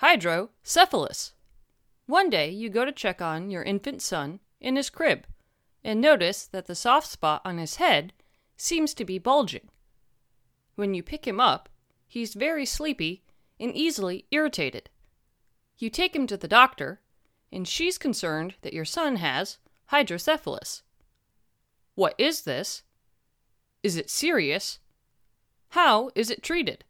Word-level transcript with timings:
hydrocephalus. 0.00 1.34
One 2.06 2.30
day 2.30 2.48
you 2.48 2.70
go 2.70 2.86
to 2.86 2.92
check 2.92 3.20
on 3.20 3.50
your 3.50 3.62
infant 3.62 4.00
son 4.00 4.40
in 4.58 4.76
his 4.76 4.88
crib 4.88 5.26
and 5.84 6.00
notice 6.00 6.46
that 6.46 6.66
the 6.66 6.74
soft 6.74 7.06
spot 7.06 7.42
on 7.44 7.58
his 7.58 7.76
head 7.76 8.14
seems 8.56 8.94
to 8.94 9.04
be 9.04 9.18
bulging. 9.18 9.68
When 10.74 10.94
you 10.94 11.02
pick 11.02 11.26
him 11.26 11.38
up, 11.38 11.68
he's 12.06 12.32
very 12.32 12.64
sleepy 12.64 13.24
and 13.58 13.76
easily 13.76 14.24
irritated. 14.30 14.88
You 15.76 15.90
take 15.90 16.16
him 16.16 16.26
to 16.28 16.36
the 16.38 16.48
doctor, 16.48 17.02
and 17.52 17.68
she's 17.68 17.98
concerned 17.98 18.54
that 18.62 18.72
your 18.72 18.86
son 18.86 19.16
has 19.16 19.58
hydrocephalus. 19.86 20.82
What 21.94 22.14
is 22.16 22.42
this? 22.42 22.84
Is 23.82 23.96
it 23.96 24.08
serious? 24.08 24.78
How 25.70 26.10
is 26.14 26.30
it 26.30 26.42
treated? 26.42 26.84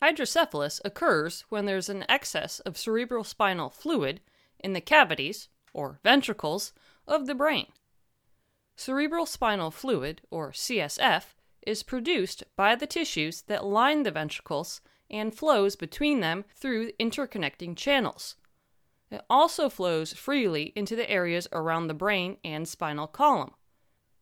Hydrocephalus 0.00 0.80
occurs 0.84 1.44
when 1.48 1.66
there's 1.66 1.88
an 1.88 2.04
excess 2.08 2.60
of 2.60 2.78
cerebral 2.78 3.24
spinal 3.24 3.68
fluid 3.68 4.20
in 4.60 4.72
the 4.72 4.80
cavities, 4.80 5.48
or 5.72 5.98
ventricles, 6.02 6.72
of 7.06 7.26
the 7.26 7.34
brain. 7.34 7.66
Cerebral 8.76 9.26
spinal 9.26 9.70
fluid, 9.70 10.22
or 10.30 10.52
CSF, 10.52 11.34
is 11.66 11.82
produced 11.82 12.44
by 12.54 12.74
the 12.74 12.86
tissues 12.86 13.42
that 13.42 13.64
line 13.64 14.04
the 14.04 14.10
ventricles 14.10 14.80
and 15.10 15.34
flows 15.34 15.74
between 15.74 16.20
them 16.20 16.44
through 16.54 16.92
interconnecting 16.92 17.76
channels. 17.76 18.36
It 19.10 19.22
also 19.28 19.68
flows 19.68 20.12
freely 20.12 20.72
into 20.76 20.94
the 20.94 21.10
areas 21.10 21.48
around 21.52 21.86
the 21.86 21.94
brain 21.94 22.36
and 22.44 22.68
spinal 22.68 23.06
column. 23.06 23.52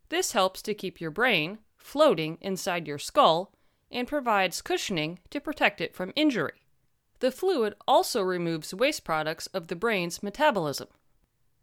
This 0.09 0.33
helps 0.33 0.63
to 0.63 0.75
keep 0.75 1.01
your 1.01 1.11
brain 1.11 1.59
floating 1.77 2.39
inside 2.41 2.87
your 2.87 2.99
skull 2.99 3.53
and 3.91 4.09
provides 4.09 4.63
cushioning 4.63 5.19
to 5.31 5.41
protect 5.41 5.81
it 5.81 5.95
from 5.95 6.13
injury. 6.17 6.63
The 7.21 7.31
fluid 7.31 7.75
also 7.87 8.21
removes 8.23 8.75
waste 8.75 9.05
products 9.05 9.47
of 9.49 9.69
the 9.69 9.77
brain's 9.77 10.23
metabolism. 10.23 10.89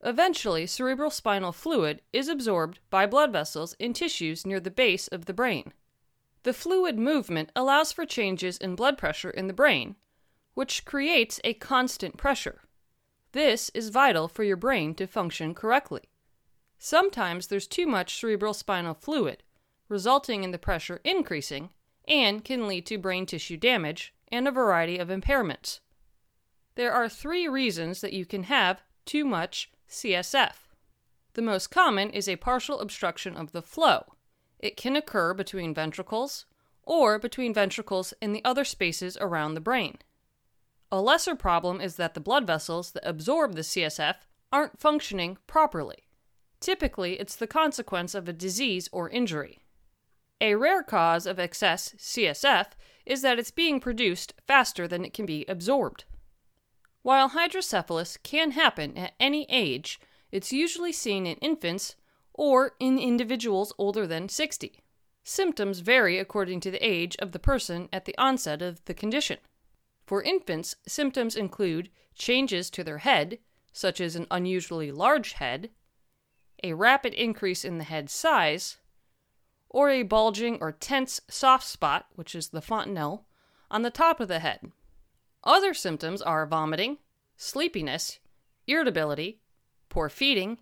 Eventually, 0.04 0.68
cerebral 0.68 1.10
spinal 1.10 1.52
fluid 1.52 2.02
is 2.12 2.28
absorbed 2.28 2.80
by 2.90 3.06
blood 3.06 3.32
vessels 3.32 3.76
in 3.80 3.94
tissues 3.94 4.46
near 4.46 4.60
the 4.60 4.72
base 4.72 5.08
of 5.08 5.26
the 5.26 5.34
brain. 5.34 5.74
The 6.44 6.54
fluid 6.54 7.00
movement 7.00 7.52
allows 7.56 7.92
for 7.92 8.06
changes 8.06 8.58
in 8.58 8.76
blood 8.76 8.98
pressure 8.98 9.30
in 9.30 9.48
the 9.48 9.54
brain, 9.54 9.96
which 10.56 10.84
creates 10.84 11.40
a 11.44 11.54
constant 11.54 12.18
pressure. 12.18 12.62
This 13.32 13.72
is 13.74 13.90
vital 13.90 14.28
for 14.28 14.44
your 14.44 14.58
brain 14.58 14.94
to 14.96 15.08
function 15.08 15.54
correctly. 15.54 16.04
Sometimes 16.78 17.48
there's 17.48 17.66
too 17.66 17.88
much 17.88 18.20
cerebral 18.20 18.54
spinal 18.54 18.94
fluid, 18.94 19.42
resulting 19.88 20.44
in 20.44 20.52
the 20.52 20.58
pressure 20.58 21.00
increasing 21.06 21.70
and 22.08 22.44
can 22.44 22.68
lead 22.68 22.86
to 22.88 22.98
brain 22.98 23.26
tissue 23.26 23.58
damage 23.58 24.14
and 24.32 24.48
a 24.48 24.52
variety 24.52 24.98
of 24.98 25.10
impairments. 25.10 25.80
There 26.76 26.92
are 26.92 27.08
three 27.08 27.48
reasons 27.48 28.02
that 28.02 28.14
you 28.14 28.26
can 28.26 28.44
have 28.44 28.82
too 29.06 29.26
much 29.26 29.72
CSF. 29.90 30.56
The 31.34 31.42
most 31.42 31.68
common 31.68 32.10
is 32.10 32.28
a 32.28 32.36
partial 32.36 32.80
obstruction 32.80 33.36
of 33.36 33.52
the 33.52 33.62
flow. 33.62 34.16
It 34.60 34.78
can 34.78 34.96
occur 34.96 35.34
between 35.34 35.74
ventricles 35.74 36.46
or 36.84 37.20
between 37.20 37.54
ventricles 37.54 38.14
and 38.22 38.36
the 38.36 38.44
other 38.44 38.64
spaces 38.64 39.18
around 39.20 39.54
the 39.54 39.62
brain. 39.62 39.98
A 40.92 41.02
lesser 41.02 41.36
problem 41.36 41.82
is 41.82 41.96
that 41.96 42.14
the 42.14 42.20
blood 42.20 42.46
vessels 42.46 42.92
that 42.92 43.08
absorb 43.08 43.56
the 43.56 43.62
CSF 43.62 44.16
aren't 44.52 44.80
functioning 44.80 45.38
properly. 45.48 46.04
Typically, 46.60 47.20
it's 47.20 47.36
the 47.36 47.48
consequence 47.48 48.14
of 48.14 48.30
a 48.30 48.34
disease 48.34 48.88
or 48.92 49.10
injury. 49.10 49.63
A 50.44 50.56
rare 50.56 50.84
cause 50.84 51.26
of 51.26 51.40
excess 51.40 51.96
CSF 51.98 52.72
is 53.06 53.22
that 53.22 53.40
it's 53.40 53.50
being 53.50 53.80
produced 53.80 54.34
faster 54.46 54.90
than 54.90 55.06
it 55.06 55.14
can 55.14 55.26
be 55.26 55.46
absorbed. 55.48 56.04
While 57.02 57.30
hydrocephalus 57.30 58.18
can 58.24 58.52
happen 58.52 58.98
at 58.98 59.14
any 59.22 59.46
age, 59.48 60.02
it's 60.34 60.52
usually 60.52 60.92
seen 60.92 61.26
in 61.26 61.38
infants 61.38 61.96
or 62.34 62.74
in 62.82 63.00
individuals 63.00 63.72
older 63.78 64.06
than 64.06 64.28
60. 64.28 64.84
Symptoms 65.24 65.80
vary 65.80 66.20
according 66.20 66.60
to 66.60 66.72
the 66.72 66.86
age 66.86 67.16
of 67.20 67.32
the 67.32 67.40
person 67.40 67.88
at 67.94 68.04
the 68.04 68.18
onset 68.18 68.62
of 68.62 68.84
the 68.84 68.94
condition. 68.94 69.38
For 70.06 70.22
infants, 70.22 70.76
symptoms 70.86 71.38
include 71.38 71.90
changes 72.16 72.70
to 72.72 72.84
their 72.84 72.98
head, 72.98 73.40
such 73.72 74.02
as 74.02 74.18
an 74.18 74.28
unusually 74.30 74.92
large 74.92 75.34
head, 75.34 75.70
a 76.62 76.74
rapid 76.74 77.14
increase 77.14 77.64
in 77.64 77.78
the 77.78 77.86
head 77.86 78.10
size, 78.10 78.78
or 79.74 79.90
a 79.90 80.04
bulging 80.04 80.58
or 80.62 80.72
tense 80.72 81.20
soft 81.28 81.66
spot, 81.66 82.06
which 82.16 82.34
is 82.34 82.50
the 82.50 82.62
fontanelle, 82.62 83.26
on 83.70 83.82
the 83.82 83.90
top 83.90 84.22
of 84.22 84.30
the 84.30 84.40
head. 84.40 84.72
Other 85.44 85.74
symptoms 85.74 86.22
are 86.22 86.46
vomiting, 86.46 87.00
sleepiness, 87.36 88.20
irritability, 88.68 89.42
poor 89.90 90.08
feeding, 90.08 90.60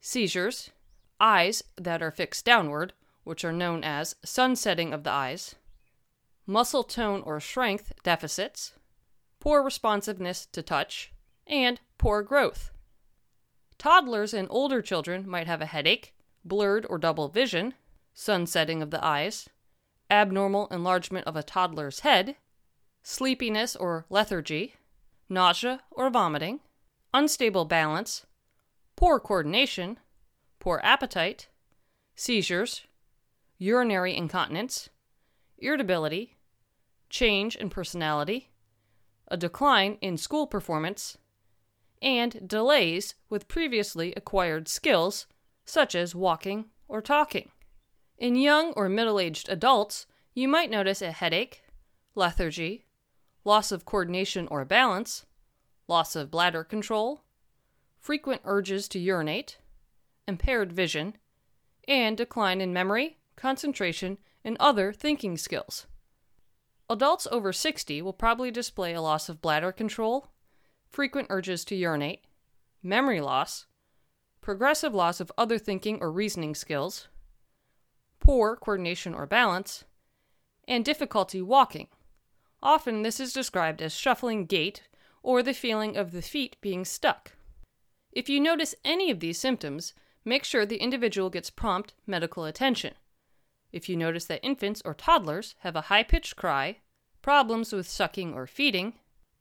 seizures, 0.00 0.70
eyes 1.18 1.64
that 1.76 2.02
are 2.02 2.10
fixed 2.10 2.44
downward, 2.44 2.92
which 3.24 3.44
are 3.44 3.52
known 3.52 3.82
as 3.82 4.14
sunsetting 4.24 4.92
of 4.92 5.04
the 5.04 5.10
eyes, 5.10 5.56
muscle 6.46 6.84
tone 6.84 7.22
or 7.22 7.40
strength 7.40 7.92
deficits, 8.02 8.74
poor 9.40 9.62
responsiveness 9.62 10.46
to 10.46 10.62
touch, 10.62 11.12
and 11.46 11.80
poor 11.98 12.22
growth. 12.22 12.70
Toddlers 13.78 14.34
and 14.34 14.46
older 14.50 14.82
children 14.82 15.28
might 15.28 15.46
have 15.46 15.62
a 15.62 15.66
headache, 15.66 16.14
blurred 16.44 16.86
or 16.88 16.98
double 16.98 17.28
vision, 17.28 17.74
sunsetting 18.14 18.82
of 18.82 18.90
the 18.90 19.04
eyes, 19.04 19.48
abnormal 20.10 20.66
enlargement 20.68 21.26
of 21.26 21.36
a 21.36 21.42
toddler's 21.42 22.00
head, 22.00 22.36
sleepiness 23.02 23.76
or 23.76 24.06
lethargy, 24.10 24.74
nausea 25.28 25.80
or 25.90 26.10
vomiting, 26.10 26.60
unstable 27.14 27.64
balance, 27.64 28.26
poor 28.96 29.18
coordination, 29.18 29.98
poor 30.58 30.80
appetite, 30.82 31.48
seizures, 32.14 32.82
urinary 33.58 34.16
incontinence, 34.16 34.90
irritability, 35.58 36.36
change 37.08 37.56
in 37.56 37.70
personality, 37.70 38.50
a 39.28 39.36
decline 39.36 39.96
in 40.00 40.16
school 40.16 40.46
performance, 40.46 41.16
and 42.02 42.48
delays 42.48 43.14
with 43.28 43.48
previously 43.48 44.12
acquired 44.16 44.68
skills 44.68 45.26
such 45.64 45.94
as 45.94 46.14
walking 46.14 46.66
or 46.88 47.00
talking. 47.00 47.50
In 48.20 48.34
young 48.34 48.74
or 48.74 48.90
middle 48.90 49.18
aged 49.18 49.48
adults, 49.48 50.06
you 50.34 50.46
might 50.46 50.70
notice 50.70 51.00
a 51.00 51.10
headache, 51.10 51.62
lethargy, 52.14 52.84
loss 53.44 53.72
of 53.72 53.86
coordination 53.86 54.46
or 54.50 54.62
balance, 54.66 55.24
loss 55.88 56.14
of 56.14 56.30
bladder 56.30 56.62
control, 56.62 57.22
frequent 57.98 58.42
urges 58.44 58.88
to 58.88 58.98
urinate, 58.98 59.56
impaired 60.28 60.70
vision, 60.70 61.16
and 61.88 62.18
decline 62.18 62.60
in 62.60 62.74
memory, 62.74 63.16
concentration, 63.36 64.18
and 64.44 64.58
other 64.60 64.92
thinking 64.92 65.38
skills. 65.38 65.86
Adults 66.90 67.26
over 67.32 67.54
60 67.54 68.02
will 68.02 68.12
probably 68.12 68.50
display 68.50 68.92
a 68.92 69.00
loss 69.00 69.30
of 69.30 69.40
bladder 69.40 69.72
control, 69.72 70.28
frequent 70.90 71.28
urges 71.30 71.64
to 71.64 71.74
urinate, 71.74 72.26
memory 72.82 73.22
loss, 73.22 73.64
progressive 74.42 74.92
loss 74.92 75.20
of 75.20 75.32
other 75.38 75.56
thinking 75.56 75.98
or 76.02 76.12
reasoning 76.12 76.54
skills, 76.54 77.08
poor 78.20 78.56
coordination 78.56 79.14
or 79.14 79.26
balance, 79.26 79.84
and 80.68 80.84
difficulty 80.84 81.42
walking. 81.42 81.88
Often 82.62 83.02
this 83.02 83.18
is 83.18 83.32
described 83.32 83.82
as 83.82 83.92
shuffling 83.92 84.46
gait 84.46 84.82
or 85.22 85.42
the 85.42 85.54
feeling 85.54 85.96
of 85.96 86.12
the 86.12 86.22
feet 86.22 86.56
being 86.60 86.84
stuck. 86.84 87.32
If 88.12 88.28
you 88.28 88.40
notice 88.40 88.74
any 88.84 89.10
of 89.10 89.20
these 89.20 89.38
symptoms, 89.38 89.94
make 90.24 90.44
sure 90.44 90.66
the 90.66 90.76
individual 90.76 91.30
gets 91.30 91.50
prompt 91.50 91.94
medical 92.06 92.44
attention. 92.44 92.94
If 93.72 93.88
you 93.88 93.96
notice 93.96 94.24
that 94.26 94.44
infants 94.44 94.82
or 94.84 94.94
toddlers 94.94 95.54
have 95.60 95.76
a 95.76 95.82
high 95.82 96.02
pitched 96.02 96.36
cry, 96.36 96.78
problems 97.22 97.72
with 97.72 97.88
sucking 97.88 98.34
or 98.34 98.46
feeding, 98.46 98.94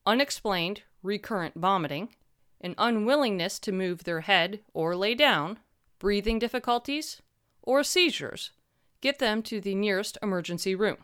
unexplained 0.05 0.83
recurrent 1.01 1.55
vomiting, 1.55 2.15
an 2.61 2.75
unwillingness 2.77 3.59
to 3.59 3.71
move 3.71 4.03
their 4.03 4.21
head 4.21 4.59
or 4.73 4.95
lay 4.95 5.15
down, 5.15 5.59
breathing 5.97 6.39
difficulties, 6.39 7.21
or 7.61 7.83
seizures, 7.83 8.51
get 9.01 9.19
them 9.19 9.41
to 9.43 9.61
the 9.61 9.75
nearest 9.75 10.17
emergency 10.21 10.75
room. 10.75 10.97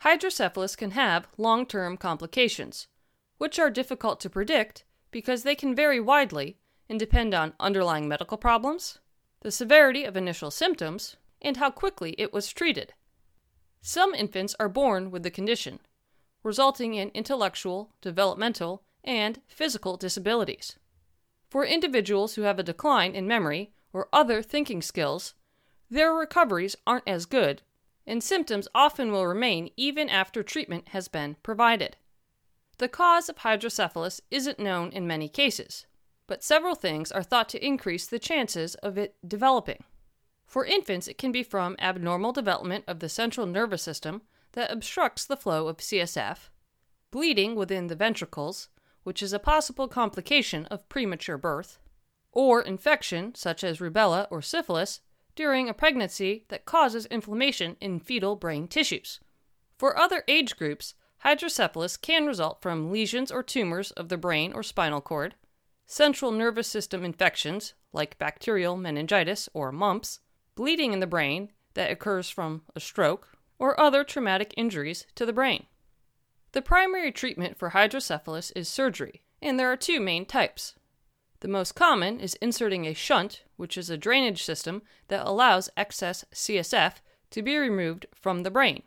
Hydrocephalus 0.00 0.76
can 0.76 0.92
have 0.92 1.28
long 1.36 1.66
term 1.66 1.96
complications, 1.96 2.88
which 3.38 3.58
are 3.58 3.70
difficult 3.70 4.20
to 4.20 4.30
predict 4.30 4.84
because 5.10 5.42
they 5.42 5.54
can 5.54 5.74
vary 5.74 6.00
widely 6.00 6.56
and 6.88 6.98
depend 6.98 7.34
on 7.34 7.52
underlying 7.60 8.08
medical 8.08 8.38
problems, 8.38 8.98
the 9.42 9.50
severity 9.50 10.04
of 10.04 10.16
initial 10.16 10.50
symptoms, 10.50 11.16
and 11.42 11.56
how 11.56 11.70
quickly 11.70 12.14
it 12.18 12.32
was 12.32 12.52
treated. 12.52 12.94
Some 13.82 14.14
infants 14.14 14.54
are 14.60 14.68
born 14.68 15.10
with 15.10 15.22
the 15.22 15.30
condition, 15.30 15.80
resulting 16.42 16.94
in 16.94 17.10
intellectual, 17.10 17.92
developmental, 18.00 18.82
and 19.04 19.40
physical 19.46 19.96
disabilities. 19.96 20.76
For 21.48 21.64
individuals 21.64 22.34
who 22.34 22.42
have 22.42 22.58
a 22.58 22.62
decline 22.64 23.14
in 23.14 23.26
memory 23.26 23.72
or 23.92 24.08
other 24.12 24.42
thinking 24.42 24.82
skills, 24.82 25.34
their 25.90 26.14
recoveries 26.14 26.76
aren't 26.86 27.08
as 27.08 27.26
good, 27.26 27.62
and 28.06 28.22
symptoms 28.22 28.68
often 28.74 29.10
will 29.10 29.26
remain 29.26 29.70
even 29.76 30.08
after 30.08 30.42
treatment 30.42 30.88
has 30.88 31.08
been 31.08 31.36
provided. 31.42 31.96
The 32.78 32.88
cause 32.88 33.28
of 33.28 33.38
hydrocephalus 33.38 34.20
isn't 34.30 34.58
known 34.58 34.90
in 34.92 35.06
many 35.06 35.28
cases, 35.28 35.86
but 36.26 36.44
several 36.44 36.74
things 36.74 37.12
are 37.12 37.22
thought 37.22 37.48
to 37.50 37.64
increase 37.64 38.06
the 38.06 38.18
chances 38.18 38.74
of 38.76 38.96
it 38.96 39.16
developing. 39.26 39.84
For 40.46 40.64
infants, 40.64 41.06
it 41.08 41.18
can 41.18 41.30
be 41.30 41.42
from 41.42 41.76
abnormal 41.78 42.32
development 42.32 42.84
of 42.88 43.00
the 43.00 43.08
central 43.08 43.46
nervous 43.46 43.82
system 43.82 44.22
that 44.52 44.70
obstructs 44.72 45.24
the 45.24 45.36
flow 45.36 45.68
of 45.68 45.78
CSF, 45.78 46.48
bleeding 47.10 47.54
within 47.54 47.88
the 47.88 47.94
ventricles, 47.94 48.68
which 49.02 49.22
is 49.22 49.32
a 49.32 49.38
possible 49.38 49.88
complication 49.88 50.66
of 50.66 50.88
premature 50.88 51.38
birth, 51.38 51.78
or 52.32 52.62
infection, 52.62 53.34
such 53.34 53.62
as 53.62 53.78
rubella 53.78 54.26
or 54.30 54.40
syphilis, 54.40 55.00
during 55.40 55.70
a 55.70 55.72
pregnancy 55.72 56.44
that 56.48 56.66
causes 56.66 57.06
inflammation 57.06 57.74
in 57.80 57.98
fetal 57.98 58.36
brain 58.36 58.68
tissues. 58.68 59.20
For 59.78 59.96
other 59.96 60.22
age 60.28 60.54
groups, 60.54 60.92
hydrocephalus 61.20 61.96
can 61.96 62.26
result 62.26 62.60
from 62.60 62.92
lesions 62.92 63.32
or 63.32 63.42
tumors 63.42 63.90
of 63.92 64.10
the 64.10 64.18
brain 64.18 64.52
or 64.52 64.62
spinal 64.62 65.00
cord, 65.00 65.36
central 65.86 66.30
nervous 66.30 66.68
system 66.68 67.06
infections, 67.06 67.72
like 67.90 68.18
bacterial 68.18 68.76
meningitis 68.76 69.48
or 69.54 69.72
mumps, 69.72 70.20
bleeding 70.56 70.92
in 70.92 71.00
the 71.00 71.06
brain 71.06 71.50
that 71.72 71.90
occurs 71.90 72.28
from 72.28 72.60
a 72.76 72.80
stroke, 72.80 73.38
or 73.58 73.80
other 73.80 74.04
traumatic 74.04 74.52
injuries 74.58 75.06
to 75.14 75.24
the 75.24 75.32
brain. 75.32 75.64
The 76.52 76.60
primary 76.60 77.12
treatment 77.12 77.56
for 77.56 77.70
hydrocephalus 77.70 78.50
is 78.50 78.68
surgery, 78.68 79.22
and 79.40 79.58
there 79.58 79.72
are 79.72 79.76
two 79.78 80.00
main 80.00 80.26
types. 80.26 80.74
The 81.40 81.48
most 81.48 81.74
common 81.74 82.20
is 82.20 82.34
inserting 82.42 82.86
a 82.86 82.92
shunt, 82.92 83.44
which 83.60 83.76
is 83.76 83.90
a 83.90 83.98
drainage 83.98 84.42
system 84.42 84.80
that 85.08 85.26
allows 85.26 85.68
excess 85.76 86.24
CSF 86.32 86.94
to 87.30 87.42
be 87.42 87.58
removed 87.58 88.06
from 88.14 88.42
the 88.42 88.50
brain. 88.50 88.82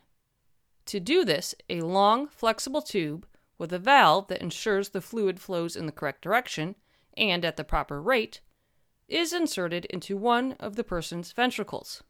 To 0.87 0.99
do 0.99 1.23
this, 1.23 1.53
a 1.69 1.81
long, 1.81 2.27
flexible 2.27 2.81
tube 2.81 3.27
with 3.59 3.71
a 3.71 3.77
valve 3.77 4.29
that 4.29 4.41
ensures 4.41 4.89
the 4.89 4.99
fluid 4.99 5.39
flows 5.39 5.75
in 5.75 5.85
the 5.85 5.91
correct 5.91 6.23
direction 6.23 6.75
and 7.15 7.45
at 7.45 7.55
the 7.55 7.63
proper 7.63 8.01
rate 8.01 8.41
is 9.07 9.31
inserted 9.31 9.85
into 9.85 10.17
one 10.17 10.53
of 10.53 10.75
the 10.75 10.83
person's 10.83 11.31
ventricles. 11.33 12.01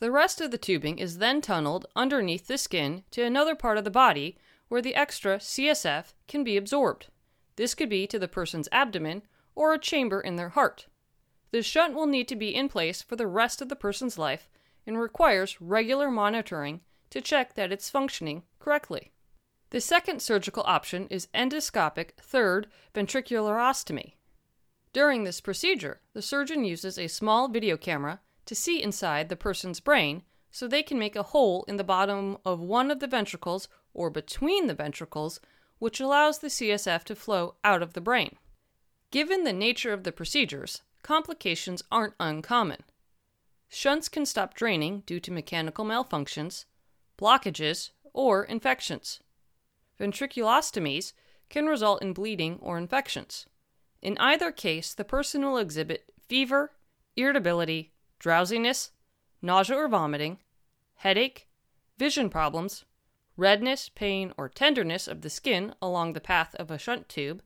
The 0.00 0.10
rest 0.10 0.40
of 0.40 0.50
the 0.50 0.58
tubing 0.58 0.98
is 0.98 1.18
then 1.18 1.40
tunneled 1.40 1.86
underneath 1.94 2.48
the 2.48 2.58
skin 2.58 3.04
to 3.12 3.22
another 3.22 3.54
part 3.54 3.78
of 3.78 3.84
the 3.84 3.90
body 3.90 4.36
where 4.66 4.82
the 4.82 4.96
extra 4.96 5.38
CSF 5.38 6.12
can 6.26 6.42
be 6.42 6.56
absorbed. 6.56 7.06
This 7.54 7.76
could 7.76 7.88
be 7.88 8.08
to 8.08 8.18
the 8.18 8.26
person's 8.26 8.68
abdomen 8.72 9.22
or 9.54 9.72
a 9.72 9.78
chamber 9.78 10.20
in 10.20 10.34
their 10.34 10.48
heart. 10.48 10.88
The 11.50 11.62
shunt 11.62 11.94
will 11.94 12.06
need 12.06 12.28
to 12.28 12.36
be 12.36 12.54
in 12.54 12.68
place 12.68 13.02
for 13.02 13.16
the 13.16 13.26
rest 13.26 13.62
of 13.62 13.68
the 13.68 13.76
person's 13.76 14.18
life 14.18 14.48
and 14.86 14.98
requires 14.98 15.60
regular 15.60 16.10
monitoring 16.10 16.80
to 17.10 17.20
check 17.20 17.54
that 17.54 17.72
it's 17.72 17.90
functioning 17.90 18.42
correctly. 18.58 19.12
The 19.70 19.80
second 19.80 20.20
surgical 20.20 20.62
option 20.66 21.08
is 21.08 21.28
endoscopic 21.34 22.10
third 22.20 22.68
ventriculostomy. 22.94 24.14
During 24.92 25.24
this 25.24 25.40
procedure, 25.40 26.00
the 26.12 26.22
surgeon 26.22 26.64
uses 26.64 26.98
a 26.98 27.08
small 27.08 27.48
video 27.48 27.76
camera 27.76 28.20
to 28.46 28.54
see 28.54 28.82
inside 28.82 29.28
the 29.28 29.36
person's 29.36 29.80
brain 29.80 30.22
so 30.50 30.68
they 30.68 30.84
can 30.84 30.98
make 30.98 31.16
a 31.16 31.24
hole 31.24 31.64
in 31.66 31.76
the 31.76 31.82
bottom 31.82 32.38
of 32.44 32.60
one 32.60 32.90
of 32.90 33.00
the 33.00 33.08
ventricles 33.08 33.66
or 33.92 34.10
between 34.10 34.68
the 34.68 34.74
ventricles, 34.74 35.40
which 35.80 35.98
allows 35.98 36.38
the 36.38 36.48
CSF 36.48 37.02
to 37.04 37.16
flow 37.16 37.56
out 37.64 37.82
of 37.82 37.94
the 37.94 38.00
brain. 38.00 38.36
Given 39.10 39.42
the 39.42 39.52
nature 39.52 39.92
of 39.92 40.04
the 40.04 40.12
procedures, 40.12 40.82
complications 41.04 41.84
aren't 41.92 42.14
uncommon. 42.18 42.82
Shunts 43.68 44.08
can 44.08 44.26
stop 44.26 44.54
draining 44.54 45.04
due 45.06 45.20
to 45.20 45.30
mechanical 45.30 45.84
malfunctions, 45.84 46.64
blockages, 47.16 47.90
or 48.12 48.44
infections. 48.44 49.20
Ventriculostomies 50.00 51.12
can 51.48 51.66
result 51.66 52.02
in 52.02 52.12
bleeding 52.12 52.58
or 52.60 52.78
infections. 52.78 53.46
In 54.02 54.18
either 54.18 54.50
case, 54.50 54.94
the 54.94 55.04
person 55.04 55.42
will 55.42 55.58
exhibit 55.58 56.12
fever, 56.26 56.72
irritability, 57.16 57.92
drowsiness, 58.18 58.90
nausea 59.40 59.76
or 59.76 59.88
vomiting, 59.88 60.38
headache, 60.96 61.46
vision 61.98 62.30
problems, 62.30 62.84
redness, 63.36 63.88
pain, 63.88 64.32
or 64.36 64.48
tenderness 64.48 65.06
of 65.06 65.20
the 65.20 65.30
skin 65.30 65.74
along 65.82 66.12
the 66.12 66.20
path 66.20 66.54
of 66.56 66.70
a 66.70 66.78
shunt 66.78 67.08
tube, 67.08 67.42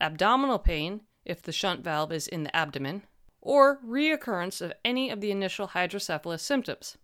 abdominal 0.00 0.58
pain 0.58 1.02
if 1.28 1.42
the 1.42 1.52
shunt 1.52 1.84
valve 1.84 2.10
is 2.10 2.26
in 2.26 2.42
the 2.42 2.56
abdomen, 2.56 3.04
or 3.40 3.78
reoccurrence 3.86 4.60
of 4.60 4.72
any 4.84 5.10
of 5.10 5.20
the 5.20 5.30
initial 5.30 5.68
hydrocephalus 5.68 6.42
symptoms. 6.42 6.96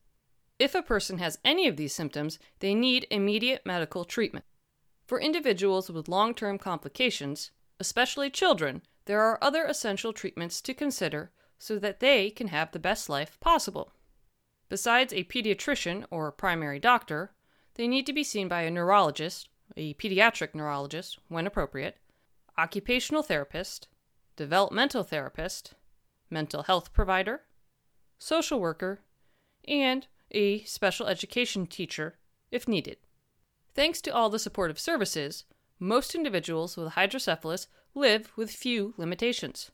If 0.59 0.75
a 0.75 0.83
person 0.83 1.19
has 1.19 1.39
any 1.45 1.69
of 1.69 1.77
these 1.77 1.95
symptoms, 1.95 2.39
they 2.61 2.75
need 2.75 3.07
immediate 3.11 3.67
medical 3.67 4.05
treatment. 4.05 4.45
For 5.07 5.21
individuals 5.21 5.91
with 5.91 6.09
long 6.09 6.35
term 6.35 6.59
complications, 6.59 7.51
especially 7.79 8.31
children, 8.31 8.83
there 9.05 9.21
are 9.21 9.43
other 9.43 9.65
essential 9.65 10.13
treatments 10.13 10.61
to 10.63 10.75
consider 10.75 11.31
so 11.59 11.79
that 11.79 12.01
they 12.01 12.31
can 12.31 12.49
have 12.49 12.73
the 12.73 12.79
best 12.79 13.09
life 13.09 13.39
possible. 13.41 13.93
Besides 14.69 15.13
a 15.13 15.25
pediatrician 15.25 16.05
or 16.11 16.33
primary 16.33 16.79
doctor, 16.79 17.35
they 17.75 17.87
need 17.87 18.07
to 18.07 18.13
be 18.13 18.25
seen 18.25 18.49
by 18.49 18.63
a 18.63 18.71
neurologist, 18.71 19.49
a 19.77 19.95
pediatric 19.95 20.55
neurologist 20.55 21.19
when 21.29 21.47
appropriate, 21.47 21.99
occupational 22.57 23.23
therapist, 23.23 23.89
developmental 24.37 25.03
therapist, 25.03 25.75
mental 26.31 26.65
health 26.65 26.93
provider, 26.93 27.43
social 28.19 28.61
worker, 28.61 29.01
and 29.67 30.07
a 30.31 30.63
special 30.65 31.07
education 31.07 31.67
teacher 31.67 32.19
if 32.51 32.69
needed. 32.69 32.99
Thanks 33.75 34.01
to 34.03 34.15
all 34.15 34.31
the 34.31 34.39
supportive 34.39 34.79
services, 34.79 35.45
most 35.79 36.15
individuals 36.15 36.77
with 36.77 36.93
hydrocephalus 36.93 37.67
live 37.95 38.33
with 38.37 38.51
few 38.51 38.95
limitations. 38.97 39.71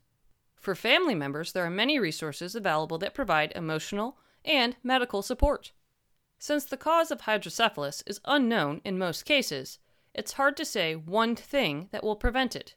For 0.56 0.74
family 0.74 1.14
members, 1.14 1.52
there 1.52 1.64
are 1.64 1.70
many 1.70 1.98
resources 1.98 2.55
available 2.55 2.98
that 2.98 3.14
provide 3.14 3.52
emotional 3.55 4.19
and 4.44 4.76
medical 4.82 5.22
support. 5.22 5.72
Since 6.38 6.64
the 6.64 6.76
cause 6.76 7.10
of 7.10 7.22
hydrocephalus 7.22 8.02
is 8.06 8.20
unknown 8.24 8.81
in 8.84 8.98
most 8.98 9.24
cases, 9.24 9.79
it's 10.14 10.32
hard 10.32 10.56
to 10.56 10.64
say 10.64 10.94
one 10.94 11.36
thing 11.36 11.88
that 11.93 12.02
will 12.02 12.17
prevent 12.17 12.56
it. 12.56 12.74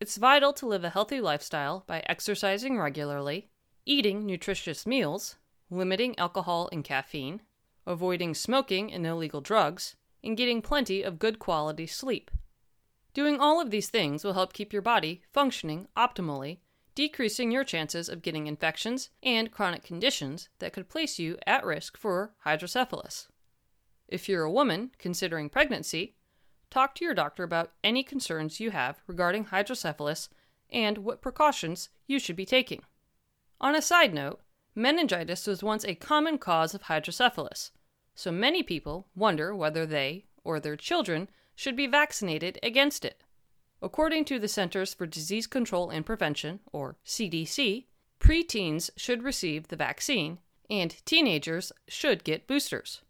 It's 0.00 0.16
vital 0.16 0.52
to 0.54 0.66
live 0.66 0.84
a 0.84 0.90
healthy 0.90 1.20
lifestyle 1.20 1.84
by 1.86 2.04
exercising 2.06 2.78
regularly, 2.78 3.48
eating 3.84 4.24
nutritious 4.24 4.86
meals, 4.86 5.36
limiting 5.70 6.18
alcohol 6.18 6.68
and 6.70 6.84
caffeine, 6.84 7.42
avoiding 7.86 8.34
smoking 8.34 8.92
and 8.92 9.06
illegal 9.06 9.40
drugs, 9.40 9.96
and 10.22 10.36
getting 10.36 10.62
plenty 10.62 11.02
of 11.02 11.18
good 11.18 11.38
quality 11.38 11.86
sleep. 11.86 12.30
Doing 13.12 13.40
all 13.40 13.60
of 13.60 13.70
these 13.70 13.90
things 13.90 14.22
will 14.22 14.34
help 14.34 14.52
keep 14.52 14.72
your 14.72 14.82
body 14.82 15.22
functioning 15.32 15.88
optimally 15.96 16.58
decreasing 16.98 17.52
your 17.52 17.62
chances 17.62 18.08
of 18.08 18.22
getting 18.22 18.48
infections 18.48 19.10
and 19.22 19.52
chronic 19.52 19.84
conditions 19.84 20.48
that 20.58 20.72
could 20.72 20.88
place 20.88 21.16
you 21.16 21.38
at 21.46 21.64
risk 21.64 21.96
for 21.96 22.32
hydrocephalus. 22.44 23.28
If 24.08 24.28
you're 24.28 24.42
a 24.42 24.50
woman 24.50 24.90
considering 24.98 25.48
pregnancy, 25.48 26.16
talk 26.70 26.94
to 26.94 27.04
your 27.04 27.14
doctor 27.14 27.42
about 27.42 27.72
any 27.82 28.02
concerns 28.02 28.60
you 28.60 28.70
have 28.70 29.00
regarding 29.06 29.44
hydrocephalus 29.44 30.28
and 30.70 30.98
what 30.98 31.22
precautions 31.22 31.88
you 32.06 32.18
should 32.18 32.36
be 32.36 32.46
taking. 32.46 32.82
On 33.60 33.74
a 33.74 33.82
side 33.82 34.14
note, 34.14 34.40
meningitis 34.74 35.46
was 35.46 35.62
once 35.62 35.84
a 35.84 35.94
common 35.94 36.38
cause 36.38 36.74
of 36.74 36.82
hydrocephalus, 36.82 37.70
so 38.14 38.32
many 38.32 38.62
people 38.64 39.06
wonder 39.14 39.54
whether 39.54 39.86
they 39.86 40.24
or 40.42 40.58
their 40.58 40.76
children 40.76 41.28
should 41.54 41.76
be 41.76 41.86
vaccinated 41.86 42.58
against 42.62 43.04
it. 43.04 43.22
According 43.80 44.24
to 44.24 44.40
the 44.40 44.48
Centers 44.48 44.92
for 44.92 45.06
Disease 45.06 45.46
Control 45.46 45.90
and 45.90 46.04
Prevention, 46.04 46.58
or 46.72 46.96
CDC, 47.06 47.84
preteens 48.18 48.90
should 48.96 49.22
receive 49.22 49.68
the 49.68 49.76
vaccine, 49.76 50.38
and 50.68 50.96
teenagers 51.04 51.70
should 51.86 52.24
get 52.24 52.48
boosters. 52.48 53.02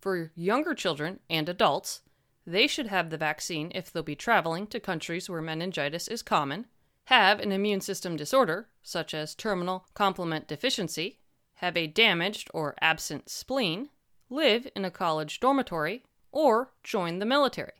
For 0.00 0.32
younger 0.34 0.74
children 0.74 1.20
and 1.30 1.48
adults, 1.48 2.02
they 2.46 2.66
should 2.66 2.86
have 2.86 3.10
the 3.10 3.18
vaccine 3.18 3.72
if 3.74 3.90
they'll 3.90 4.02
be 4.02 4.14
traveling 4.14 4.66
to 4.68 4.78
countries 4.78 5.28
where 5.28 5.42
meningitis 5.42 6.06
is 6.06 6.22
common, 6.22 6.66
have 7.06 7.40
an 7.40 7.52
immune 7.52 7.80
system 7.80 8.16
disorder, 8.16 8.68
such 8.82 9.12
as 9.14 9.34
terminal 9.34 9.86
complement 9.94 10.46
deficiency, 10.46 11.18
have 11.54 11.76
a 11.76 11.86
damaged 11.86 12.50
or 12.54 12.74
absent 12.80 13.28
spleen, 13.28 13.88
live 14.28 14.68
in 14.76 14.84
a 14.84 14.90
college 14.90 15.40
dormitory, 15.40 16.04
or 16.30 16.72
join 16.82 17.18
the 17.18 17.26
military. 17.26 17.72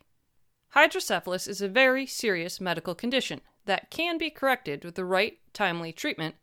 Hydrocephalus 0.69 1.47
is 1.47 1.61
a 1.61 1.69
very 1.69 2.05
serious 2.05 2.59
medical 2.59 2.95
condition 2.95 3.41
that 3.65 3.89
can 3.89 4.17
be 4.17 4.29
corrected 4.29 4.83
with 4.83 4.95
the 4.95 5.05
right, 5.05 5.39
timely 5.53 5.93
treatment, 5.93 6.35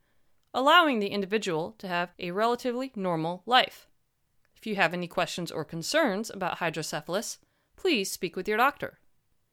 allowing 0.52 0.99
the 0.99 1.09
individual 1.09 1.75
to 1.78 1.88
have 1.88 2.12
a 2.19 2.31
relatively 2.31 2.93
normal 2.95 3.43
life. 3.47 3.88
If 4.57 4.66
you 4.66 4.76
have 4.76 4.95
any 4.95 5.09
questions 5.09 5.50
or 5.50 5.64
concerns 5.64 6.31
about 6.31 6.59
hydrocephalus, 6.59 7.38
please 7.76 8.11
speak 8.11 8.37
with 8.37 8.49
your 8.49 8.57
doctor. 8.57 8.99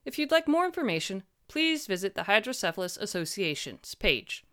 If 0.05 0.17
you'd 0.17 0.31
like 0.31 0.47
more 0.47 0.65
information, 0.65 1.23
please 1.47 1.87
visit 1.87 2.15
the 2.15 2.23
Hydrocephalus 2.23 2.97
Association's 2.97 3.93
page. 3.95 4.43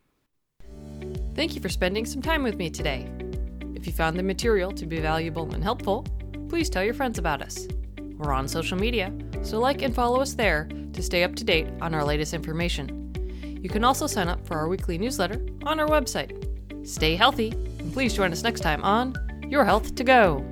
Thank 1.35 1.55
you 1.55 1.61
for 1.61 1.69
spending 1.69 2.05
some 2.05 2.21
time 2.21 2.43
with 2.43 2.57
me 2.57 2.69
today. 2.71 3.09
If 3.75 3.87
you 3.87 3.93
found 3.93 4.19
the 4.19 4.25
material 4.25 4.73
to 4.73 4.87
be 4.87 5.01
valuable 5.01 5.55
and 5.55 5.63
helpful, 5.63 6.05
please 6.49 6.69
tell 6.69 6.83
your 6.83 6.95
friends 6.95 7.19
about 7.19 7.43
us. 7.43 7.69
We're 8.17 8.33
on 8.33 8.49
social 8.49 8.77
media, 8.77 9.13
so 9.43 9.61
like 9.61 9.83
and 9.83 9.95
follow 9.95 10.21
us 10.21 10.35
there 10.35 10.69
to 10.93 11.03
stay 11.03 11.23
up 11.23 11.37
to 11.37 11.45
date 11.45 11.69
on 11.81 11.95
our 11.95 12.05
latest 12.05 12.35
information. 12.35 13.13
You 13.63 13.69
can 13.69 13.85
also 13.85 14.09
sign 14.09 14.29
up 14.29 14.45
for 14.47 14.57
our 14.57 14.69
weekly 14.69 14.99
newsletter 14.99 15.41
on 15.63 15.79
our 15.79 15.89
website. 15.89 16.35
Stay 16.87 17.15
healthy, 17.15 17.51
and 17.79 17.93
please 17.93 18.15
join 18.15 18.33
us 18.33 18.43
next 18.43 18.61
time 18.61 18.83
on 18.83 19.15
Your 19.49 19.65
Health 19.65 19.95
to 19.95 20.05
Go. 20.05 20.45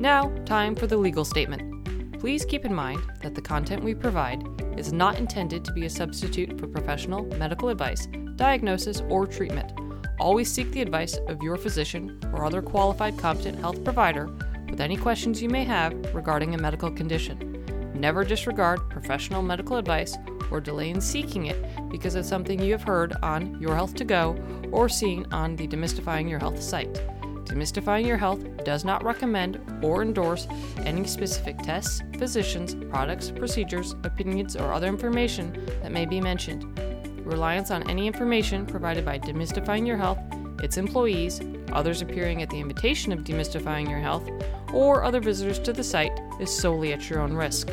Now, 0.00 0.30
time 0.44 0.76
for 0.76 0.86
the 0.86 0.96
legal 0.96 1.24
statement. 1.24 2.20
Please 2.20 2.44
keep 2.44 2.64
in 2.64 2.72
mind 2.72 3.00
that 3.20 3.34
the 3.34 3.42
content 3.42 3.82
we 3.82 3.96
provide 3.96 4.44
is 4.76 4.92
not 4.92 5.18
intended 5.18 5.64
to 5.64 5.72
be 5.72 5.86
a 5.86 5.90
substitute 5.90 6.56
for 6.58 6.68
professional 6.68 7.24
medical 7.36 7.68
advice, 7.68 8.06
diagnosis, 8.36 9.02
or 9.08 9.26
treatment. 9.26 9.72
Always 10.20 10.52
seek 10.52 10.70
the 10.70 10.82
advice 10.82 11.16
of 11.26 11.42
your 11.42 11.56
physician 11.56 12.20
or 12.32 12.44
other 12.44 12.62
qualified 12.62 13.18
competent 13.18 13.58
health 13.58 13.82
provider 13.82 14.26
with 14.70 14.80
any 14.80 14.96
questions 14.96 15.42
you 15.42 15.48
may 15.48 15.64
have 15.64 15.92
regarding 16.14 16.54
a 16.54 16.58
medical 16.58 16.92
condition. 16.92 17.92
Never 17.94 18.22
disregard 18.22 18.88
professional 18.90 19.42
medical 19.42 19.78
advice 19.78 20.16
or 20.52 20.60
delay 20.60 20.90
in 20.90 21.00
seeking 21.00 21.46
it 21.46 21.90
because 21.90 22.14
of 22.14 22.24
something 22.24 22.60
you 22.60 22.70
have 22.70 22.84
heard 22.84 23.14
on 23.22 23.60
Your 23.60 23.74
Health 23.74 23.96
to 23.96 24.04
Go 24.04 24.40
or 24.70 24.88
seen 24.88 25.26
on 25.32 25.56
the 25.56 25.66
Demystifying 25.66 26.30
Your 26.30 26.38
Health 26.38 26.62
site. 26.62 27.00
Demystifying 27.48 28.06
Your 28.06 28.18
Health 28.18 28.44
does 28.64 28.84
not 28.84 29.02
recommend 29.02 29.58
or 29.82 30.02
endorse 30.02 30.46
any 30.78 31.06
specific 31.06 31.58
tests, 31.58 32.02
physicians, 32.18 32.74
products, 32.90 33.30
procedures, 33.30 33.94
opinions, 34.04 34.54
or 34.54 34.72
other 34.72 34.86
information 34.86 35.66
that 35.82 35.90
may 35.90 36.04
be 36.04 36.20
mentioned. 36.20 36.78
Reliance 37.24 37.70
on 37.70 37.88
any 37.90 38.06
information 38.06 38.66
provided 38.66 39.04
by 39.04 39.18
Demystifying 39.18 39.86
Your 39.86 39.96
Health, 39.96 40.18
its 40.62 40.76
employees, 40.76 41.40
others 41.72 42.02
appearing 42.02 42.42
at 42.42 42.50
the 42.50 42.60
invitation 42.60 43.12
of 43.12 43.20
Demystifying 43.20 43.88
Your 43.88 43.98
Health, 43.98 44.28
or 44.72 45.04
other 45.04 45.20
visitors 45.20 45.58
to 45.60 45.72
the 45.72 45.84
site 45.84 46.18
is 46.40 46.54
solely 46.54 46.92
at 46.92 47.08
your 47.08 47.20
own 47.20 47.32
risk. 47.32 47.70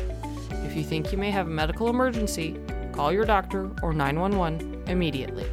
If 0.64 0.74
you 0.74 0.84
think 0.84 1.12
you 1.12 1.18
may 1.18 1.30
have 1.30 1.46
a 1.46 1.50
medical 1.50 1.88
emergency, 1.88 2.58
call 2.92 3.12
your 3.12 3.24
doctor 3.24 3.70
or 3.82 3.92
911 3.92 4.84
immediately. 4.86 5.46